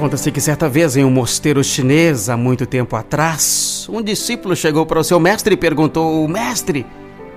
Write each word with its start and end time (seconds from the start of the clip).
Conta-se 0.00 0.32
que 0.32 0.40
certa 0.40 0.66
vez 0.66 0.96
em 0.96 1.04
um 1.04 1.10
mosteiro 1.10 1.62
chinês, 1.62 2.30
há 2.30 2.36
muito 2.36 2.64
tempo 2.64 2.96
atrás, 2.96 3.86
um 3.86 4.00
discípulo 4.00 4.56
chegou 4.56 4.86
para 4.86 4.98
o 4.98 5.04
seu 5.04 5.20
mestre 5.20 5.52
e 5.52 5.58
perguntou: 5.58 6.26
Mestre, 6.26 6.86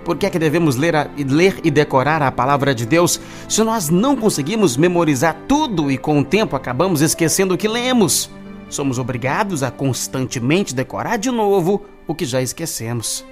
por 0.05 0.15
que 0.15 0.25
é 0.25 0.29
que 0.29 0.39
devemos 0.39 0.77
ler, 0.77 0.95
a, 0.95 1.09
ler 1.17 1.59
e 1.61 1.69
decorar 1.69 2.21
a 2.21 2.31
palavra 2.31 2.73
de 2.73 2.85
Deus 2.85 3.19
se 3.49 3.61
nós 3.65 3.89
não 3.89 4.15
conseguimos 4.15 4.77
memorizar 4.77 5.35
tudo 5.45 5.91
e 5.91 5.97
com 5.97 6.17
o 6.17 6.23
tempo 6.23 6.55
acabamos 6.55 7.01
esquecendo 7.01 7.53
o 7.53 7.57
que 7.57 7.67
lemos? 7.67 8.29
Somos 8.69 8.97
obrigados 8.97 9.61
a 9.61 9.69
constantemente 9.69 10.73
decorar 10.73 11.17
de 11.17 11.31
novo 11.31 11.83
o 12.07 12.15
que 12.15 12.23
já 12.23 12.41
esquecemos. 12.41 13.25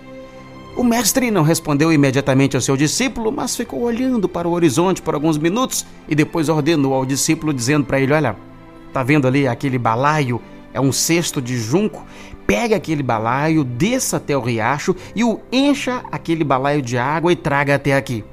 O 0.76 0.84
mestre 0.84 1.32
não 1.32 1.44
respondeu 1.44 1.94
imediatamente 1.94 2.58
ao 2.58 2.62
seu 2.62 2.76
discípulo, 2.76 3.32
mas 3.32 3.56
ficou 3.56 3.84
olhando 3.84 4.28
para 4.28 4.46
o 4.46 4.52
horizonte 4.52 5.02
por 5.02 5.16
alguns 5.16 5.38
minutos 5.38 5.86
e 6.10 6.16
depois 6.16 6.50
ordenou 6.50 6.94
ao 6.94 7.06
discípulo, 7.06 7.54
dizendo 7.54 7.86
para 7.86 7.98
ele: 8.02 8.12
Olha, 8.12 8.51
Tá 8.94 9.04
vendo 9.04 9.28
ali 9.28 9.48
aquele 9.48 9.78
balaio? 9.78 10.42
É 10.74 10.80
um 10.80 10.92
cesto 10.92 11.42
de 11.42 11.58
junco. 11.58 12.06
Pegue 12.46 12.74
aquele 12.74 13.04
balaio, 13.04 13.64
desça 13.64 14.18
até 14.18 14.36
o 14.36 14.42
riacho 14.42 14.96
e 15.16 15.24
o 15.24 15.40
encha 15.52 16.04
aquele 16.12 16.44
balaio 16.44 16.82
de 16.82 16.98
água 16.98 17.32
e 17.32 17.36
traga 17.36 17.76
até 17.76 17.96
aqui. 17.96 18.24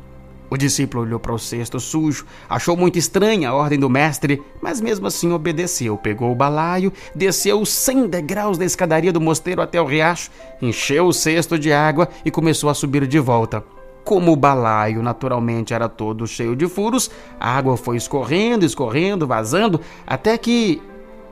O 0.51 0.57
discípulo 0.57 1.03
olhou 1.03 1.21
para 1.21 1.33
o 1.33 1.39
cesto 1.39 1.79
sujo, 1.79 2.25
achou 2.49 2.75
muito 2.75 2.99
estranha 2.99 3.51
a 3.51 3.55
ordem 3.55 3.79
do 3.79 3.91
mestre, 3.91 4.43
mas 4.63 4.81
mesmo 4.81 5.07
assim 5.07 5.31
obedeceu. 5.31 5.97
Pegou 5.99 6.33
o 6.33 6.35
balaio, 6.35 6.93
desceu 7.15 7.61
os 7.61 7.69
100 7.69 8.09
degraus 8.09 8.57
da 8.57 8.65
escadaria 8.65 9.13
do 9.13 9.21
mosteiro 9.21 9.61
até 9.61 9.81
o 9.81 9.85
riacho, 9.85 10.31
encheu 10.61 11.07
o 11.07 11.13
cesto 11.13 11.59
de 11.59 11.71
água 11.71 12.09
e 12.25 12.31
começou 12.31 12.71
a 12.71 12.75
subir 12.75 13.07
de 13.07 13.19
volta. 13.19 13.63
Como 14.09 14.33
o 14.33 14.37
balaio 14.37 15.03
naturalmente 15.03 15.75
era 15.75 15.87
todo 15.87 16.27
cheio 16.27 16.57
de 16.57 16.67
furos, 16.67 17.11
a 17.39 17.59
água 17.59 17.77
foi 17.77 17.99
escorrendo, 17.99 18.65
escorrendo, 18.65 19.27
vazando, 19.27 19.83
até 20.07 20.39
que, 20.39 20.81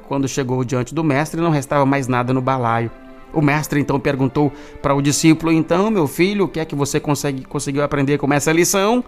quando 0.07 0.29
chegou 0.29 0.63
diante 0.63 0.95
do 0.95 1.03
mestre, 1.03 1.41
não 1.41 1.49
restava 1.49 1.87
mais 1.87 2.07
nada 2.07 2.35
no 2.35 2.43
balaio. 2.43 2.91
O 3.33 3.41
mestre 3.41 3.81
então 3.81 3.99
perguntou 3.99 4.53
para 4.83 4.95
o 4.95 5.01
discípulo: 5.01 5.51
Então, 5.51 5.91
meu 5.91 6.07
filho, 6.07 6.45
o 6.45 6.49
que 6.49 6.61
é 6.61 6.67
que 6.67 6.75
você 6.75 7.01
consegue, 7.01 7.47
conseguiu 7.47 7.83
aprender 7.83 8.19
com 8.19 8.31
essa 8.31 8.53
lição? 8.53 9.03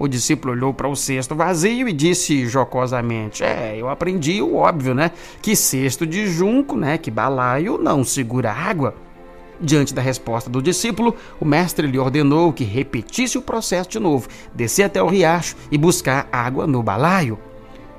O 0.00 0.08
discípulo 0.08 0.54
olhou 0.54 0.74
para 0.74 0.88
o 0.88 0.96
cesto 0.96 1.36
vazio 1.36 1.88
e 1.88 1.92
disse 1.92 2.46
jocosamente: 2.46 3.44
É, 3.44 3.76
eu 3.78 3.88
aprendi 3.88 4.42
o 4.42 4.56
óbvio, 4.56 4.94
né? 4.94 5.12
Que 5.40 5.54
cesto 5.54 6.04
de 6.04 6.26
junco, 6.26 6.76
né? 6.76 6.98
Que 6.98 7.08
balaio 7.08 7.78
não 7.78 8.02
segura 8.02 8.50
água. 8.50 8.96
Diante 9.62 9.94
da 9.94 10.02
resposta 10.02 10.50
do 10.50 10.60
discípulo, 10.60 11.14
o 11.38 11.44
mestre 11.44 11.86
lhe 11.86 11.96
ordenou 11.96 12.52
que 12.52 12.64
repetisse 12.64 13.38
o 13.38 13.42
processo 13.42 13.90
de 13.90 14.00
novo, 14.00 14.26
descer 14.52 14.82
até 14.82 15.00
o 15.00 15.06
riacho 15.06 15.54
e 15.70 15.78
buscar 15.78 16.28
água 16.32 16.66
no 16.66 16.82
balaio. 16.82 17.38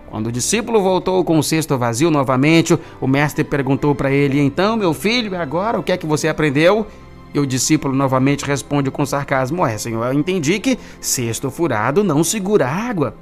Quando 0.10 0.28
o 0.28 0.32
discípulo 0.32 0.82
voltou 0.82 1.24
com 1.24 1.40
o 1.40 1.44
cesto 1.44 1.78
vazio 1.78 2.12
novamente, 2.12 2.78
o 3.00 3.08
mestre 3.08 3.46
perguntou 3.46 3.96
para 3.96 4.12
ele: 4.12 4.42
Então, 4.42 4.76
meu 4.76 4.94
filho, 4.94 5.40
agora 5.40 5.80
o 5.80 5.84
que 5.84 5.94
é 5.94 5.98
que 5.98 6.06
você 6.06 6.28
aprendeu? 6.28 6.86
E 7.34 7.40
o 7.40 7.48
discípulo 7.48 7.96
novamente 7.96 8.46
responde 8.46 8.92
com 8.92 9.06
sarcasmo: 9.06 9.66
É, 9.66 9.78
senhor, 9.78 10.06
eu 10.06 10.14
entendi 10.14 10.60
que 10.60 10.78
cesto 11.00 11.50
furado 11.50 12.04
não 12.04 12.26
segura 12.26 12.68
água. 12.68 13.16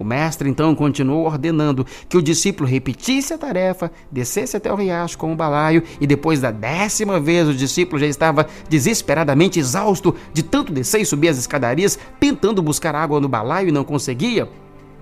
O 0.00 0.04
mestre 0.04 0.48
então 0.48 0.74
continuou 0.74 1.26
ordenando 1.26 1.86
que 2.08 2.16
o 2.16 2.22
discípulo 2.22 2.66
repetisse 2.66 3.34
a 3.34 3.38
tarefa, 3.38 3.92
descesse 4.10 4.56
até 4.56 4.72
o 4.72 4.74
riacho 4.74 5.18
com 5.18 5.30
o 5.30 5.36
balaio, 5.36 5.82
e 6.00 6.06
depois 6.06 6.40
da 6.40 6.50
décima 6.50 7.20
vez 7.20 7.46
o 7.46 7.52
discípulo 7.52 8.00
já 8.00 8.06
estava 8.06 8.46
desesperadamente 8.66 9.58
exausto 9.58 10.16
de 10.32 10.42
tanto 10.42 10.72
descer 10.72 11.02
e 11.02 11.04
subir 11.04 11.28
as 11.28 11.36
escadarias, 11.36 11.98
tentando 12.18 12.62
buscar 12.62 12.94
água 12.94 13.20
no 13.20 13.28
balaio 13.28 13.68
e 13.68 13.72
não 13.72 13.84
conseguia. 13.84 14.48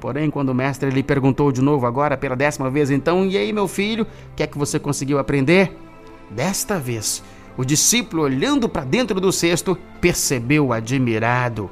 Porém, 0.01 0.31
quando 0.31 0.49
o 0.49 0.55
mestre 0.55 0.91
lhe 0.91 1.05
perguntou 1.05 1.53
de 1.53 1.63
novo 1.63 1.87
agora 1.87 2.17
pela 2.17 2.35
décima 2.35 2.69
vez, 2.69 2.91
então, 2.91 3.25
e 3.25 3.39
aí, 3.39 3.53
meu 3.53 3.69
filho, 3.69 4.03
o 4.03 4.35
que 4.35 4.43
é 4.43 4.49
que 4.49 4.59
você 4.59 4.81
conseguiu 4.81 5.21
aprender? 5.21 5.79
Desta 6.29 6.77
vez, 6.77 7.23
o 7.57 7.65
discípulo, 7.65 8.25
olhando 8.25 8.69
para 8.69 8.85
dentro 8.85 9.21
do 9.21 9.31
cesto, 9.31 9.79
percebeu 10.01 10.73
admirado. 10.73 11.71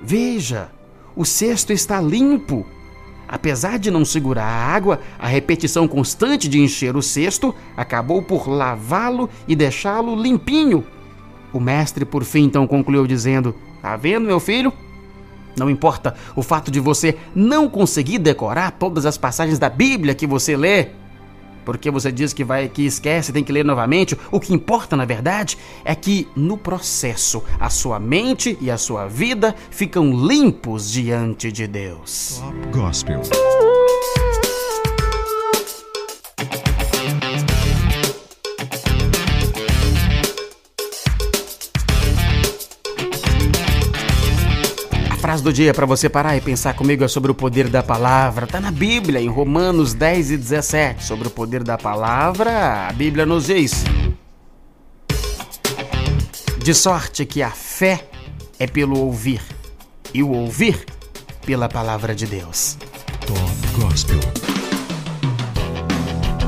Veja, 0.00 0.70
o 1.20 1.24
cesto 1.26 1.70
está 1.70 2.00
limpo. 2.00 2.64
Apesar 3.28 3.78
de 3.78 3.90
não 3.90 4.06
segurar 4.06 4.46
a 4.46 4.74
água, 4.74 5.00
a 5.18 5.26
repetição 5.26 5.86
constante 5.86 6.48
de 6.48 6.58
encher 6.58 6.96
o 6.96 7.02
cesto 7.02 7.54
acabou 7.76 8.22
por 8.22 8.48
lavá-lo 8.48 9.28
e 9.46 9.54
deixá-lo 9.54 10.16
limpinho. 10.16 10.82
O 11.52 11.60
mestre, 11.60 12.06
por 12.06 12.24
fim, 12.24 12.44
então 12.44 12.66
concluiu 12.66 13.06
dizendo: 13.06 13.54
Tá 13.82 13.98
vendo, 13.98 14.24
meu 14.24 14.40
filho? 14.40 14.72
Não 15.58 15.68
importa 15.68 16.14
o 16.34 16.42
fato 16.42 16.70
de 16.70 16.80
você 16.80 17.18
não 17.34 17.68
conseguir 17.68 18.18
decorar 18.18 18.70
todas 18.70 19.04
as 19.04 19.18
passagens 19.18 19.58
da 19.58 19.68
Bíblia 19.68 20.14
que 20.14 20.26
você 20.26 20.56
lê, 20.56 20.88
porque 21.64 21.90
você 21.90 22.10
diz 22.10 22.32
que 22.32 22.44
vai 22.44 22.68
que 22.68 22.82
esquece, 22.82 23.32
tem 23.32 23.44
que 23.44 23.52
ler 23.52 23.64
novamente. 23.64 24.16
O 24.30 24.40
que 24.40 24.54
importa, 24.54 24.96
na 24.96 25.04
verdade, 25.04 25.56
é 25.84 25.94
que 25.94 26.28
no 26.34 26.56
processo 26.56 27.42
a 27.58 27.70
sua 27.70 27.98
mente 27.98 28.56
e 28.60 28.70
a 28.70 28.78
sua 28.78 29.06
vida 29.06 29.54
ficam 29.70 30.10
limpos 30.26 30.90
diante 30.90 31.50
de 31.52 31.66
Deus. 31.66 32.40
Top 32.42 32.78
Gospel. 32.78 33.20
Frase 45.30 45.44
do 45.44 45.52
dia 45.52 45.72
para 45.72 45.86
você 45.86 46.08
parar 46.08 46.36
e 46.36 46.40
pensar 46.40 46.74
comigo 46.74 47.04
é 47.04 47.08
sobre 47.08 47.30
o 47.30 47.34
poder 47.36 47.68
da 47.68 47.84
palavra. 47.84 48.48
Tá 48.48 48.60
na 48.60 48.72
Bíblia, 48.72 49.20
em 49.20 49.28
Romanos 49.28 49.94
10 49.94 50.32
e 50.32 50.36
17. 50.36 51.04
Sobre 51.04 51.28
o 51.28 51.30
poder 51.30 51.62
da 51.62 51.78
palavra, 51.78 52.88
a 52.88 52.92
Bíblia 52.92 53.24
nos 53.24 53.46
diz: 53.46 53.84
De 56.58 56.74
sorte 56.74 57.24
que 57.24 57.44
a 57.44 57.50
fé 57.50 58.08
é 58.58 58.66
pelo 58.66 58.98
ouvir, 58.98 59.40
e 60.12 60.20
o 60.20 60.30
ouvir 60.30 60.84
pela 61.46 61.68
palavra 61.68 62.12
de 62.12 62.26
Deus. 62.26 62.76
Top 63.24 63.84
Gospel. 63.84 64.49